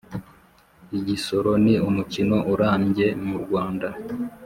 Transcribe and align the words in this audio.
igisoro 0.97 1.51
ni 1.63 1.75
umukino 1.89 2.37
urambye 2.53 3.07
mu 3.27 3.37
rwanda 3.43 3.87